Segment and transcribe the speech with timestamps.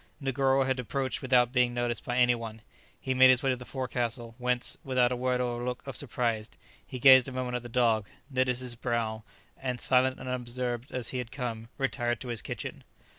[0.19, 2.63] Negoro had approached without being noticed by any one;
[2.99, 6.49] he made his way to the forecastle, whence, without a word or look of surprise,
[6.83, 9.21] he gazed a moment at the dog, knitted his brow,
[9.57, 12.83] and, silent and unobserved as he had come, retired to his kitchen.